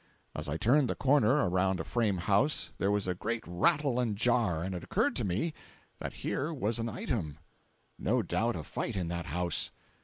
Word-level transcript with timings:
As 0.35 0.49
I 0.49 0.57
turned 0.57 0.89
the 0.89 0.95
corner, 0.95 1.47
around 1.47 1.79
a 1.79 1.83
frame 1.83 2.17
house, 2.17 2.71
there 2.79 2.89
was 2.89 3.05
a 3.07 3.13
great 3.13 3.43
rattle 3.45 3.99
and 3.99 4.15
jar, 4.15 4.63
and 4.63 4.73
it 4.73 4.83
occurred 4.83 5.15
to 5.17 5.23
me 5.23 5.53
that 5.99 6.11
here 6.25 6.51
was 6.51 6.79
an 6.79 6.89
item!—no 6.89 8.23
doubt 8.23 8.55
a 8.55 8.63
fight 8.63 8.95
in 8.95 9.09
that 9.09 9.27
house. 9.27 9.69